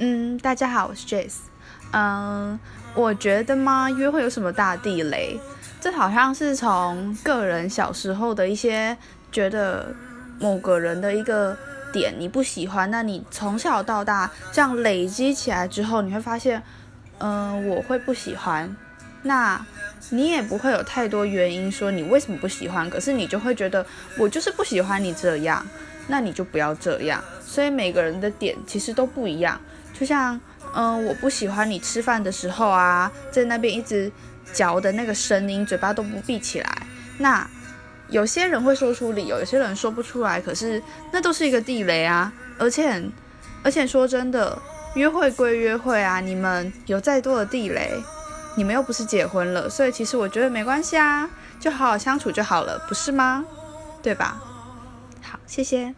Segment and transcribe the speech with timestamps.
[0.00, 1.38] 嗯，大家好，我是 Jace。
[1.90, 2.56] 嗯，
[2.94, 3.90] 我觉得吗？
[3.90, 5.36] 约会有什么大地雷？
[5.80, 8.96] 这好像是从个人小时候的一些
[9.32, 9.92] 觉得
[10.38, 11.56] 某个人的一个
[11.92, 16.62] 点你不喜欢，那你从小到大这样累积起来之后，你会发现，
[17.18, 18.76] 嗯，我会不喜欢。
[19.22, 19.60] 那
[20.10, 23.84] 你也不会有太多原因说你为什么不喜欢，可是你就会觉得
[24.16, 25.66] 我就是不喜欢你这样，
[26.06, 27.20] 那你就不要这样。
[27.48, 29.58] 所以每个人的点其实都不一样。
[29.98, 30.38] 就像，
[30.74, 34.12] 嗯，我不喜欢你吃饭的时候啊，在那边一直
[34.52, 36.82] 嚼的那个声音，嘴巴都不闭起来。
[37.16, 37.48] 那
[38.10, 40.38] 有些人会说出理由，有些人说不出来。
[40.38, 42.30] 可是那都是一个地雷啊！
[42.58, 43.02] 而且，
[43.64, 44.60] 而且说真的，
[44.94, 47.90] 约会归约会啊，你们有再多的地雷，
[48.56, 51.28] 你们又不是结婚了，所以其实我觉得没关系啊，
[51.58, 53.44] 就好好相处就好了，不是吗？
[54.02, 54.40] 对吧？
[55.22, 55.94] 好，谢谢。